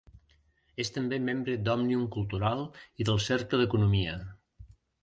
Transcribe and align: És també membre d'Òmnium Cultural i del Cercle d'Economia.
És 0.83 0.89
també 0.95 1.19
membre 1.27 1.55
d'Òmnium 1.67 2.09
Cultural 2.17 2.65
i 3.05 3.09
del 3.11 3.25
Cercle 3.29 3.63
d'Economia. 3.63 4.19